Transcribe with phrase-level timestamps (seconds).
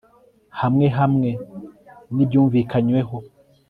[0.59, 1.29] hamwe hamwe
[2.13, 3.17] n ibyunvikanyweho